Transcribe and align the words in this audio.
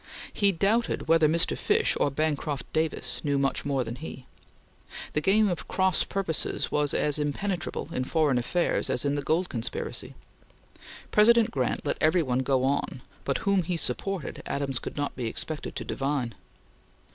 He 0.33 0.51
doubted 0.51 1.07
whether 1.07 1.27
Mr. 1.29 1.55
Fish 1.55 1.95
or 1.99 2.09
Bancroft 2.09 2.65
Davis 2.73 3.23
knew 3.23 3.37
much 3.37 3.65
more 3.65 3.83
than 3.83 3.97
he. 3.97 4.25
The 5.13 5.21
game 5.21 5.47
of 5.47 5.67
cross 5.67 6.03
purposes 6.03 6.71
was 6.71 6.95
as 6.95 7.19
impenetrable 7.19 7.93
in 7.93 8.03
Foreign 8.05 8.39
Affairs 8.39 8.89
as 8.89 9.05
in 9.05 9.13
the 9.13 9.21
Gold 9.21 9.47
Conspiracy. 9.47 10.15
President 11.11 11.51
Grant 11.51 11.85
let 11.85 12.01
every 12.01 12.23
one 12.23 12.39
go 12.39 12.63
on, 12.63 13.03
but 13.25 13.45
whom 13.45 13.61
he 13.61 13.77
supported, 13.77 14.41
Adams 14.47 14.79
could 14.79 14.97
not 14.97 15.15
be 15.15 15.27
expected 15.27 15.75
to 15.75 15.85
divine. 15.85 16.33